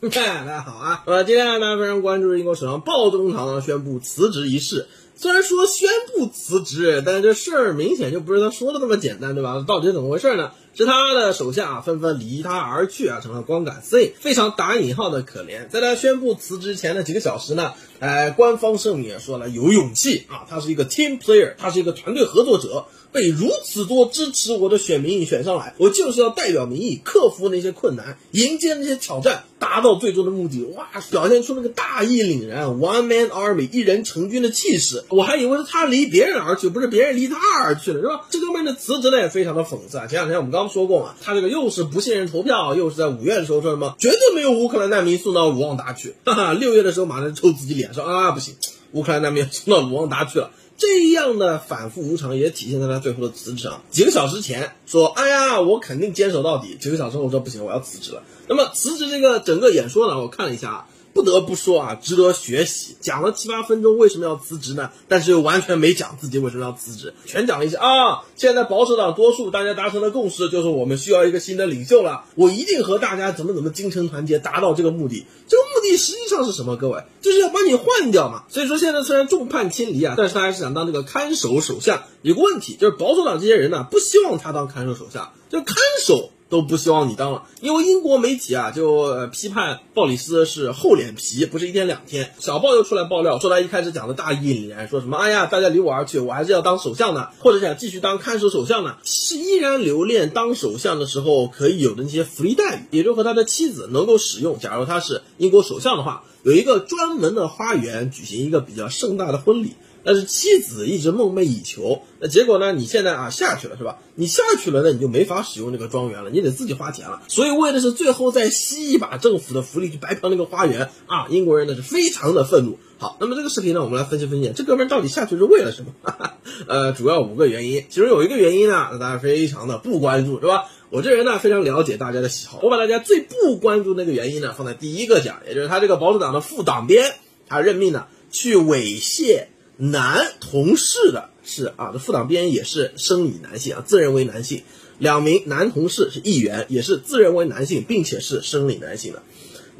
[0.08, 1.02] 大家好啊！
[1.04, 4.88] 呃，今天呢，大家非常关注英国首相鲍中堂宣布辞职一事。
[5.20, 9.62] 虽然说宣布辞职，但是这事儿明显就不是他说的那么简单，对吧？
[9.68, 10.52] 到底是怎么回事呢？
[10.74, 15.68] 是他的手下啊纷纷离他而去啊，成了光杆司令，非常打引号的可怜。
[15.68, 22.86] 在他宣布辞职前的几个小时呢，哎，官方声明也说了有勇气啊，他是一个 team player，他是一个团队合作者。
[23.12, 30.62] 被如此多支持我的选民选上来，我就是要代表民意，克服那些困难，迎接那些挑战，达到最终的目的。
[30.76, 35.02] 哇，表现出那个大义凛然，one man army，一人成军的气势。
[35.10, 38.26] 我还以为是他离别人而去，不是别人离他而去了，是吧？
[38.30, 40.06] 这哥们的辞职呢也非常的讽刺啊。
[40.06, 48.54] 前两天我们刚说过嘛，他这个又是不信任投票，又是在五月的时候说什么绝对没有乌克兰难民送到卢旺达去，哈哈，六月的时候马上抽自己脸说啊不行，
[48.92, 50.52] 乌克兰难民送到卢旺达去了。
[50.76, 53.82] 这样的反复无常也体现在他最后的辞职上。
[53.90, 60.86] 几个小时前说：“哎呀，我肯定坚守到底。”几个小时后说：“不行，我要辞职了。”那么辞职这个整个演说呢，我看了一下。
[61.12, 62.96] 不得不说啊，值得学习。
[63.00, 64.90] 讲了七八分钟为什么要辞职呢？
[65.08, 68.22] 但是又完全没讲自己为什么要辞职，全讲了一下啊。
[68.36, 72.24] 现在保守党多数，大家达成的共识就是我们需要一个新的领袖了。
[72.34, 75.26] 我一定和大家怎么怎么精诚团结，达到这个目的。
[75.48, 76.76] 这个目的实际上是什么？
[76.76, 78.44] 各位，就是要把你换掉嘛。
[78.48, 82.02] 所以说现在虽然众叛亲离啊，但是他还是想当这个看守首相。
[82.22, 86.30] 有个问题就是保守党这些人呢，不希望他当看守首相，就看守。
[86.50, 92.34] 都不希望你当了，因为英国媒体啊就批判鲍里斯是厚脸皮，不是一天两天。
[92.40, 104.58] 小报又出来爆料，说他一开始讲的大义凛然，说什么哎呀，大家离我而去，我还是要当首相的， 或者想继续当看守首相呢，是依然留恋当首相的时候可以有的那些福利待遇，也就和他的妻子能够使用。
[104.58, 109.74] 假如他是英国首相的话，有一个专门的花园，举行一个比较盛大的婚礼。
[110.02, 112.72] 但是妻子一直梦寐以求，那结果呢？
[112.72, 113.98] 你现在啊下去了是吧？
[114.14, 117.20] 你下去了，那你就没法使用这个庄园了，你得自己花钱了。
[117.28, 121.26] 所以为的是最后再吸一把政府的福利去白嫖那个花园啊！
[121.28, 122.78] 英国人呢是非常的愤怒。
[122.96, 125.92] 好，那么这个视频呢，我们来分析分析，这哥们到底下去是为了什么？
[126.66, 130.70] 呃，主要五个原因，其中有一个原因呢，大家非常的不关注是吧？
[130.90, 137.14] 我这人呢非常了解大家的喜好，我把大家最不关注那个原因呢放在第一个讲，也就是他这个保守党的副党鞭，
[137.46, 139.46] 他任命呢去猥亵。
[139.82, 144.62] 男同事的是啊，这副党鞭也是生理男性啊，自认为男性。
[144.98, 149.22] 两名男同事是议员，也是自认为男性，并且是生理男性的。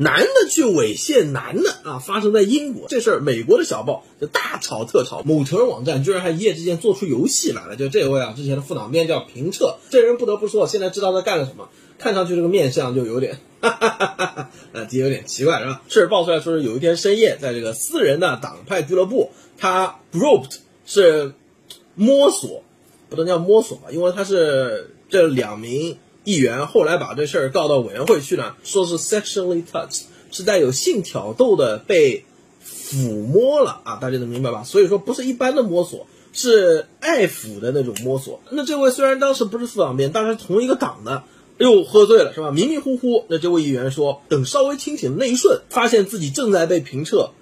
[0.01, 7.77] 男的去猥亵男的啊，发生在英国这事儿，美国的小报就大炒特炒，某成人网站居然还一夜之间做出游戏来了。
[7.77, 11.69] 就这位啊，之前的副党鞭叫平彻，这人不得不说，现在知道他干了什么，
[11.99, 15.83] 看上去这个面相就有点， 哈哈哈哈哈，呃，有点奇怪是吧？
[15.89, 19.31] 事儿爆出来说是有一天深夜，在这个私人的党派俱乐部。
[19.59, 20.57] 他 groped
[20.87, 21.35] 是
[21.95, 22.63] 摸索，
[23.11, 32.25] 不能叫摸索吧，因为他是这两名议员后来把这事儿告到委员会去呢，说是 sexually touched，是带有性挑逗的被
[32.65, 34.63] 抚摸了啊，大家能明白吧？
[34.65, 38.41] 所以说不是一般的摸索，是爱抚的那种摸索。
[38.51, 41.25] 那这位虽然当时不是副党鞭，但是同一个党的，
[41.59, 42.51] 又喝醉了是吧？
[42.51, 47.33] 迷迷糊糊，那这位议员说，等稍微清醒的那一瞬，发现自己正在被评测。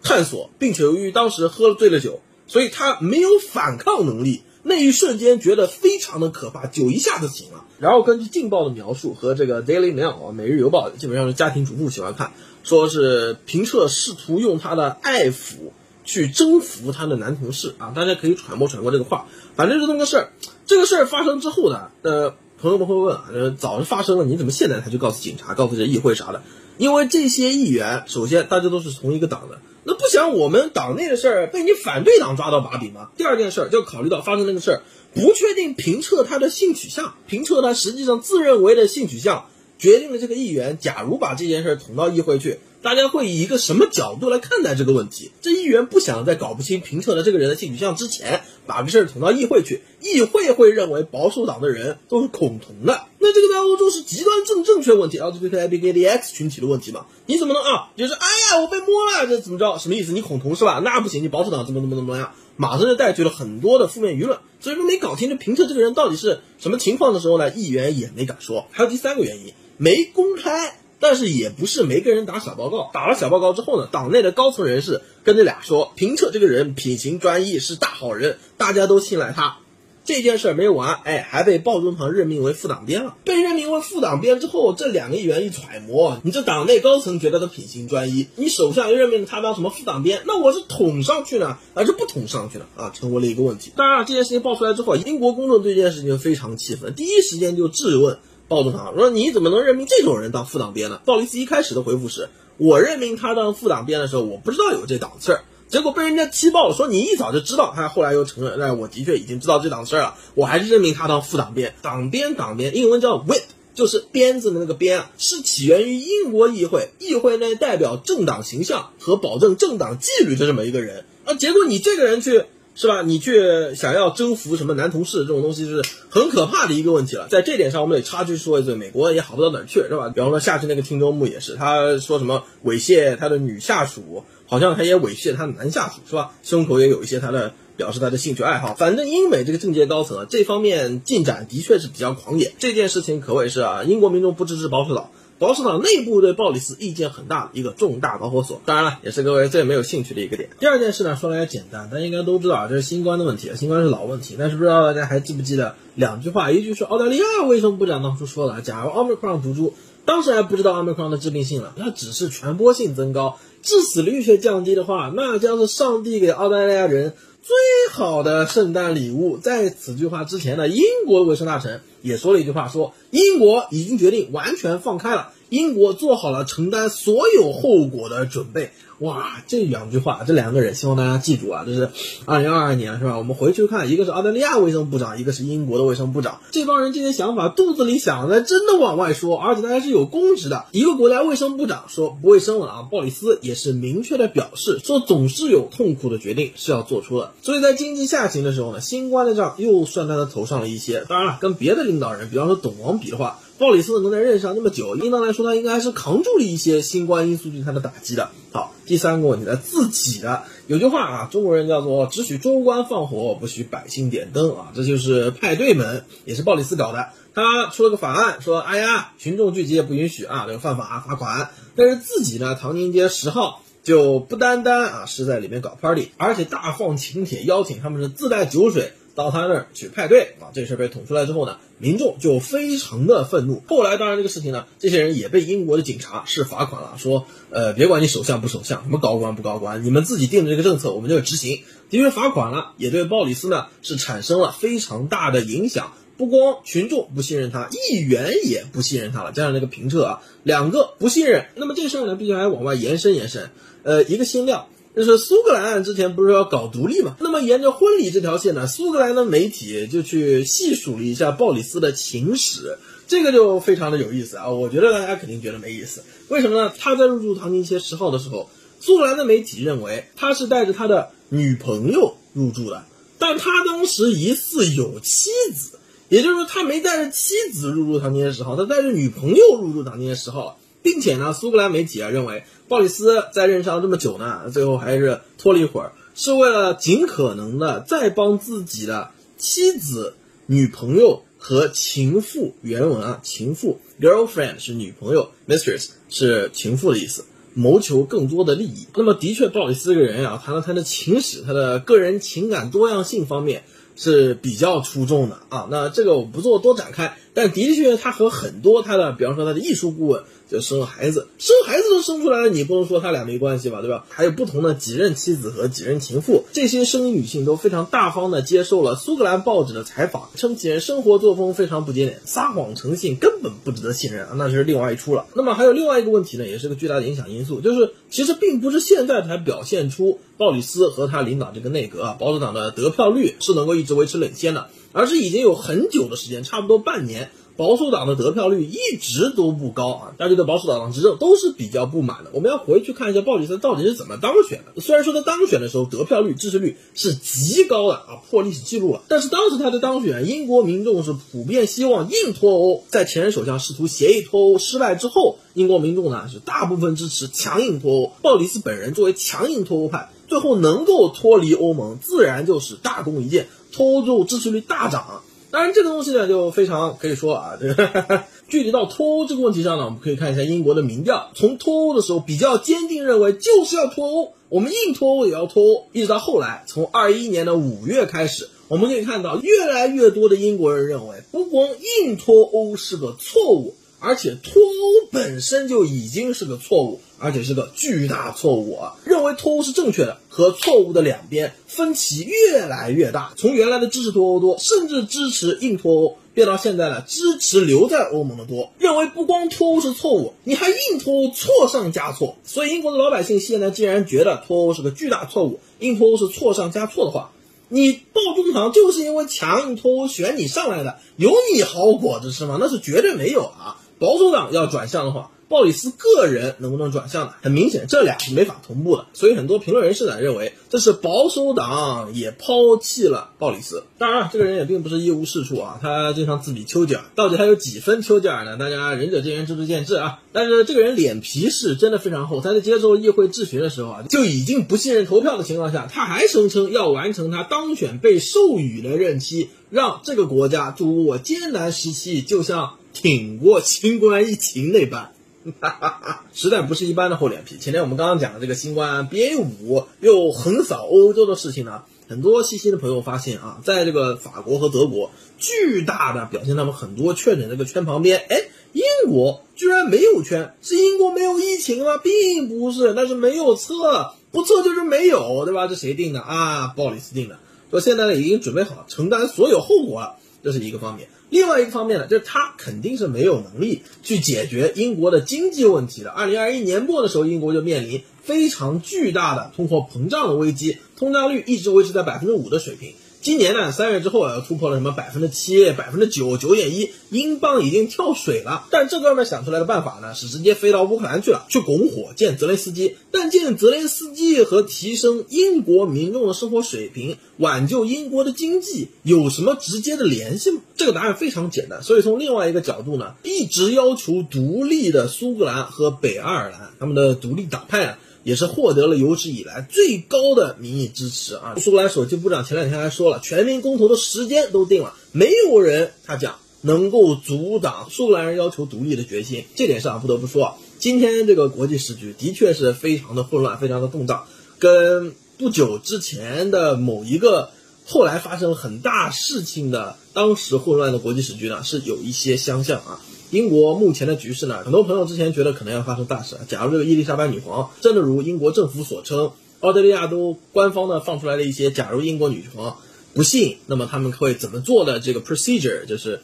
[0.00, 4.42] 探索，并且由于当时喝了醉了酒，所以他没有反抗能力。
[4.68, 7.64] 那一瞬间觉得非常的可怕，酒一下子醒了。
[7.78, 15.72] 然后根据《劲报》的描述和这个《Daily Mail》啊，《每日邮报》基本上是家庭主妇喜欢看，说是平彻试图用他的爱抚
[16.04, 17.92] 去征服他的男同事啊。
[17.96, 20.32] 大家可以揣摩揣摩这个话，反正就这么个事儿。
[20.66, 26.42] 这个事儿发生之后呢，呃，朋友们会问啊，早就发生了，你怎么现在才去告诉警察、告诉这议会啥的？
[26.76, 29.60] 因为这些议员，首先大家都是同一个党的。
[29.88, 33.08] 那不想我们党内的事儿被你反对党抓到把柄吗？
[33.16, 34.82] 第二件事儿就考虑到发生那个事儿，
[35.14, 39.46] 不确定评测他的性取向，评测他实际上自认为的性取向，
[39.78, 42.58] 决定了这个议员，假如把这件事捅到议会去。
[42.80, 45.32] 大家会以一个什么角度来看待这个问题？
[45.42, 53.06] 这议员不想在搞不清评测的这个人的性取向之前，把个事儿捅到议会去，议会会认为保守党的人都是恐同的。
[53.18, 57.06] 那这个在欧洲是极端正正确问题，LGBTIBGDX 群体的问题嘛？
[57.26, 57.90] 你怎么能啊？
[57.96, 59.76] 就是哎呀，我被摸了，这怎么着？
[59.78, 60.12] 什么意思？
[60.12, 60.80] 你恐同是吧？
[60.84, 62.32] 那不行，你保守党怎么怎么怎么样？
[62.56, 64.38] 马上就带去了很多的负面舆论。
[64.60, 68.66] 所以说没搞清这评测这个人到底是什么情况的时候呢，议员也没敢说。
[68.70, 70.78] 还有第三个原因，没公开。
[71.00, 79.58] 但是也不是没跟人打小报告，打了小报告之后呢，党内的高层人士跟这俩说，平彻这个人品行专一，是大好人，大家都信赖他。
[80.04, 83.14] 这件事儿没完，哎，还被鲍中堂任命为副党鞭了。
[83.24, 92.64] 被任命为副党鞭之后，这两个议员一揣摩，你这党内高层觉得他品行专一，你首相又任命他当什么副党鞭，那我是捅上去呢，还是不捅上去呢？
[92.74, 93.70] 啊，成为了一个问题。
[93.76, 98.18] 当然，这件事情爆出来之后，英国公众对这件事情非常气愤，第一时间就质问。
[98.48, 101.00] 暴动党说你怎么能任命这种人当副党鞭呢？
[101.04, 105.44] 鲍里斯一开始的回复是：我任命他当副党鞭的时候，我不知道有这档事儿。
[105.68, 107.74] 结果被人家踢爆了，说你一早就知道。
[107.76, 111.74] 他后来又承认，那，我的确已经知道这档事儿了，我还是任命他当副党鞭。
[111.82, 113.42] 党鞭，党鞭，英文叫 whip，
[113.74, 121.04] 就是鞭子的那个鞭啊，是起源于英国议会，议会内代表政党形象和保证政党纪律的这么一个人。
[121.26, 122.46] 啊，结果你这个人去。
[122.78, 123.02] 是吧？
[123.02, 127.26] 你去想要征服什么男同事这种东西是很可怕的一个问题了。
[127.28, 130.10] 在这点上，我们得插句说一嘴，美国也好不到哪儿去，是吧？
[130.10, 136.30] 比方说下去那个听周牧也是，他说什么猥亵他的女下属，好像他也猥亵他的男下属，是吧？
[136.44, 138.74] 胸口也有一些他的表示他的兴趣爱好。
[138.74, 142.52] 反正英美这个政界高层啊，这方面进展的确是比较狂野。
[142.60, 145.10] 这件事情可谓是啊，英国民众不支持保守党。
[145.38, 150.50] 保守党内部对鲍里斯意见很大的一个重大导火索，当然了，也是各位最没有兴趣的一个点。
[150.58, 154.34] 第二件事呢，说来也简单，大家应该都知道啊，这是新冠的问题，新冠是老问题。
[154.36, 156.50] 但是不知道大家还记不记得两句话？
[156.50, 159.74] 一句是澳大利亚卫生部长当初说的，假如奥密克戎毒株，
[160.04, 167.56] 当时还不知道奥密克戎的致病性了，它只是传播性增高，致死率却降低的话，那将是上帝给澳大利亚人最
[167.92, 169.38] 好的圣诞礼物。
[169.38, 175.32] 在此句话之前呢，英国卫生大臣也说了一句话，说英国已经决定完全放开了。
[175.48, 178.70] 英国做好了承担所有后果的准备。
[178.98, 181.62] 哇，这两句话，这两个人，希望大家记住啊！
[181.64, 181.88] 这是
[182.24, 183.16] 二零二二年，是吧？
[183.16, 186.40] 我们回去看，一个是澳大利亚卫生部长，一个是英国的卫生部长。
[186.50, 190.64] 这帮人这些想法肚子里想的，真的往外说，而且他还是有公职的。
[190.72, 197.34] 一个国家卫生部长说不卫生了啊，鲍里斯也是明确的表示说，总是有痛苦的决定是要做出的。
[197.40, 201.04] 所以在经济下行的时候呢，新冠的账又算在他头上了一些。
[201.08, 203.38] 当然了，跟别的领导人，比方说董王比的话。
[203.58, 208.30] 鲍里斯能在任上那么久，应当来说他应该还是扛住了一些新冠因素对他的打击的。
[208.52, 217.08] 好，第三个问题呢，自己的有句话啊，中国人叫做只许州官放火，不许百姓点灯啊，这就是派对门，也是鲍里斯搞的。
[217.34, 221.50] 他出了个法案，说哎呀，群众聚集也不允许啊，这个犯法啊罚款。
[221.74, 228.92] 但是自己呢，唐宁街十号就不单单啊是在里面搞 party，而且大放请帖，邀请他们是自带酒水。
[229.18, 230.54] 到他那儿去派对啊！
[230.54, 233.64] 这事被捅出来之后呢，民众就非常的愤怒。
[233.66, 241.64] 后来当然这个事情呢，这些人也被英国的警察是罚款了，说呃，别管你首相不首相，什么高官不高官，你们自己定的这个政策，我们就要执行。
[241.90, 245.94] 的确罚款了，也对鲍里斯呢是产生了非常大的影响。
[246.16, 249.32] 不光群众不信任他，议员也不信任他了。
[249.32, 251.46] 加上那个评测啊，两个不信任。
[251.56, 253.50] 那么这事儿呢，必须还往外延伸延伸。
[253.82, 254.68] 呃，一个新料。
[254.98, 257.16] 就是苏格兰之前不是要搞独立嘛？
[257.20, 264.48] 那么沿着婚礼这条线呢，苏格兰的媒体就去细数了一下鲍里斯的情史，这个就非常的有意思啊！
[264.50, 266.72] 我觉得大家肯定觉得没意思，为什么呢？
[266.76, 268.50] 他在入住唐宁街十号的时候，
[268.80, 272.82] 苏格兰的媒体认为他是带着他的女朋友入住的，
[273.20, 275.78] 但他当时疑似有妻子，
[276.08, 280.58] 也就是说他没带着妻子入住唐宁街十号，他带着女朋友入住唐宁街十号。
[280.90, 290.14] 并且呢，苏格兰媒体啊认为，鲍里斯在任上这么久呢，最后还是拖了一会儿，是为了尽可能的再帮自己的妻子、
[290.46, 298.86] 女朋友和情妇原文啊，情妇 girlfriend 是女朋友，mistress 是情妇的意思，谋求更多的利益。
[298.94, 303.64] 那么的确，鲍里斯这个人啊，谈了他的情史，他的个人情感多样性方面
[303.94, 305.68] 是比较出众的啊。
[305.70, 310.24] 那这个我不做多展开，但的确他和很多他的，比方说他的艺术顾问。
[310.50, 314.06] 就生了孩子，生孩子都生出来了，你不能说他俩没关系吧，对吧？
[314.08, 325.26] 还有不同的几任妻子和几任情妇，这些生女性都非常大方的接受了苏格兰报纸的采访，称其人生活作风非常不检点，撒谎成性，根本不值得信任啊，那就是另外一出了。
[325.34, 337.30] 那么还有另外一个问题呢，也是个巨大的影响因素，就是其实并不是现在才表现出鲍里斯和他领导这个内阁啊，保守党的得票率是能够一直维持领先的，而是已经有很久的时间，差不多半年。
[337.58, 342.30] 保守党的得票率一直都不高啊，大家对保守党执政都是比较不满的。
[342.32, 344.80] 我们要回去看一下鲍里斯到底是怎么当选的。
[344.80, 352.84] 虽然说他当选的时候得票率、支持率是极高的啊，破历史记录了，但是当时他的当选，英国民众是普遍希望硬脱欧。
[352.90, 358.12] 在前任首相试图协议脱欧失败之后，英国民众呢是大部分支持强硬脱欧。
[358.22, 365.22] 鲍里斯本人作为强硬脱欧派，最后能够脱离欧盟，自然就是大功一件，脱欧之后支持率大涨。
[365.50, 371.30] 当然，这个东西呢，就非常可以说啊，这 个具体到脱欧这个问题上呢，我们可以看一下英国的民调。
[371.34, 381.68] 从脱欧的时候比较坚定认为就是要脱欧，我们硬脱欧也要脱欧，一直到后来，从二一年的五月开始，我们可以看到越来越多的英国人认为，不光
[382.04, 383.74] 硬脱欧是个错误。
[384.00, 388.96] 而且脱欧本身就已经是个错误，而且是个巨大错误啊！
[389.04, 396.16] 认为脱欧是正确的和错误的两边分歧越来越大，从原来的支持脱欧多，甚至支持硬脱欧。
[396.34, 402.36] 变到现在呢，支持留在欧盟的多，认为不光脱欧是错误，你还硬脱欧，错上加错。
[402.44, 407.32] 所以英国的老百姓现在既然觉得脱欧是个巨大错误，硬脱欧是错上加错的话，
[407.68, 412.56] 你报中堂就是因为强硬脱欧选你上来的，有你好果子吃吗？
[412.60, 413.80] 那是绝对没有啊！
[413.98, 415.32] 保守党要转向的话。
[415.48, 417.32] 鲍里斯个人能不能转向呢？
[417.40, 419.06] 很明显，这俩是没法同步的。
[419.14, 423.84] 所以很多评论人士呢认为，这是保守党也抛弃了鲍里斯。
[423.96, 428.58] 当然了，这个人也并不是一无是处啊，他经常自比丘吉尔，到底他有几分丘吉尔呢？
[428.58, 430.20] 大家仁者见仁，智者见智啊。
[430.32, 445.12] 但是这个人脸皮是真的非常厚，他在接受议会质询的时候啊，就已经不信任投票的情况下，他还声称要完成他当选被授予的任期，让这个国家度过艰难时期，就像挺过新冠疫情那般。
[445.60, 447.58] 哈哈哈，实在不是一般的厚脸皮。
[447.58, 461.98] 前天我们刚刚讲的这个新冠 BA 五又横扫欧洲的事情呢，很多细心的朋友发现啊，在这个法国和德国巨大的表现他们很多确诊这个圈旁边，哎，英国居然没有圈，是英国没有疫情吗？
[461.98, 465.66] 并不是，那是没有测，不测就是没有，对吧？
[465.66, 466.74] 这谁定的啊？
[466.76, 467.38] 鲍里斯定的，
[467.70, 470.16] 说现在呢已经准备好承担所有后果了，
[470.52, 471.08] 这是一个方面。
[471.28, 476.08] 另外一个方面呢，就是他肯定是没有能力去解决英国的经济问题的。
[476.10, 482.94] 二零二一年末的时候，英国就面临非常巨大的通货膨胀的危机，通胀率一直维持在百分之五的水平。
[483.20, 488.66] 今年呢，三月之后啊，突破了什么百分之七、百分之九、九点一，英镑已经跳水了。
[488.70, 492.96] 但这哥们想出来的办法呢，是直接飞到乌克兰去了，去拱火见泽连斯基。
[493.10, 500.60] 但见泽连斯基和提升英国民众的生活水平、挽救英国的经济有什么直接的联系吗？
[500.76, 501.82] 这个答案非常简单。
[501.82, 507.98] 所以从另外一个角度呢，一直要求独立的苏格兰和北爱尔兰，他们的独立党派啊。
[508.28, 511.54] 也是获得了有史以来最高的民意支持啊！
[511.56, 519.46] 苏格兰首席部长前两天还说了，全民公投的时间都定了，没有人他讲能够阻挡苏格兰人要求独立的决心。
[519.56, 524.26] 这点上不得不说，今天这个国际时局的确是非常的混乱，非常的动荡，
[524.58, 527.48] 跟不久之前的某一个
[527.86, 533.00] 后来发生很大事情的当时混乱的国际时局呢，是有一些相像啊。
[533.30, 536.36] 英国目前的局势呢，很多朋友之前觉得可能要发生大事。
[536.48, 542.78] 假如这个伊丽莎白女皇真的如英国政府所称，澳大利亚都官方呢放出来的一些，假如英国女皇
[543.12, 546.22] 不幸，那么他们会怎么做的这个 procedure 就是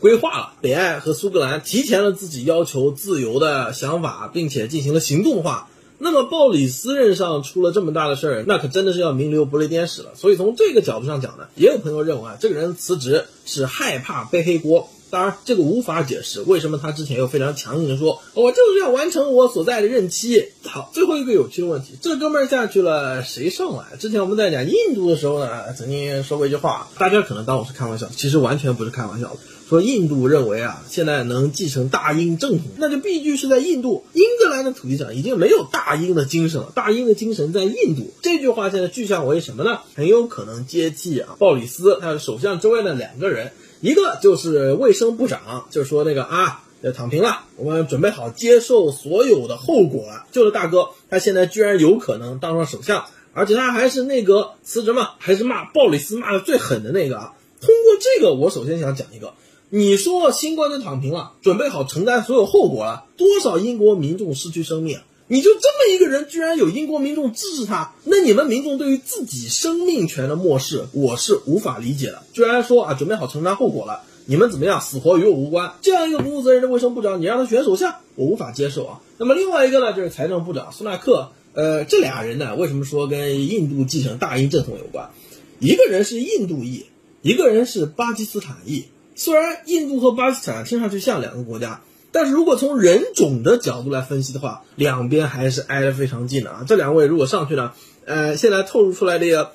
[0.00, 0.52] 规划了。
[0.62, 5.68] 北爱和苏格兰提前了自己要求自由的想法，并且进行了行动化。
[5.98, 10.12] 那么鲍里斯任上出了这么大的事儿，那可真的是要名留不列颠史了。
[10.14, 14.88] 所以从这个角度上讲呢，也有朋友认为啊，这个人辞职是害怕背黑锅。
[15.10, 20.48] 当然，这个无法解释为什么他之前又非常强硬的说，我就是要完成我所在的任期。
[20.64, 23.96] 好，最后一个有趣的问题，这哥们儿下去了，谁上来？
[23.98, 29.38] 之前我们在讲印度的时候呢，曾经说过一句话，大家可能当我是开玩笑，其实完全不是开玩笑的。
[29.68, 38.10] 说印度认为啊，现在能继承大英正统，那就必须是在印度，英格兰的土地上已经没有大英的精神了，大英的精神在印度。
[38.22, 39.80] 这句话现在具象为什么呢？
[39.94, 43.52] 很有可能接替啊，鲍里斯他的首相之位的两个人。
[43.80, 50.26] 一个就是卫生部长，就是说那个啊，要躺平了，我们准备好接受所有的后果了。
[50.32, 57.34] 就是大哥，他现在居然有可能当上首相，而且他还是内阁辞职嘛，还是骂鲍里斯骂的最狠的那个啊。
[57.60, 59.34] 通过这个，我首先想讲一个，
[59.70, 64.98] 你说新冠都躺平了，准备好承担所有后果了，多少英国民众失去生命？
[65.30, 67.92] 你就这么一个人，居然有英国民众支持他？
[68.04, 72.22] 那你们民众对于自己生命权的漠视，我是无法理解的。
[72.32, 74.80] 居然说啊，准备好承担后果了，你们怎么样？
[74.80, 75.74] 死活与我无关。
[75.82, 79.00] 这样一个不负责任的卫生部长，你让他选首相，我无法接受啊。
[79.18, 81.30] 那么另外一个呢，就是财政部长苏纳克。
[81.52, 85.10] 呃，这俩人呢，为什么说跟印度继承大英正统有关？
[85.58, 86.86] 一个人是印度裔，
[87.20, 88.86] 一个人是巴基斯坦裔。
[89.14, 91.82] 虽然印度和巴基斯坦听上去像两个国家。
[92.12, 96.64] 但是如果从人种的角度来分析的话，两边还是挨得非常近的啊。
[96.66, 97.72] 这两位如果上去呢，
[98.04, 99.52] 呃，现在透露出来这个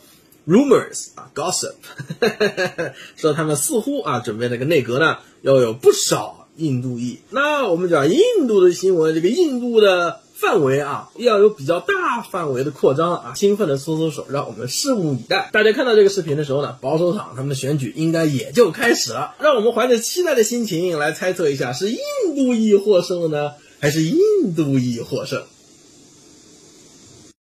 [0.48, 1.76] rumors 啊，gossip，
[3.16, 7.20] 说他们似乎啊准备这个内阁呢要有不少印度裔。
[7.30, 10.23] 那我们讲印度的新闻，这个印度的。
[10.44, 13.34] 范围啊，要有比较大范围的扩张啊！
[13.34, 15.50] 兴奋的搓搓手，让我们拭目以待。
[15.54, 19.36] 大家看到这个视频的时候呢，保守党他们的选举应该也就开始了。
[19.40, 21.98] 让我们怀着期待的心情来猜测一下，是印
[22.36, 24.18] 度裔获胜呢，还是印
[24.54, 25.44] 度裔获胜？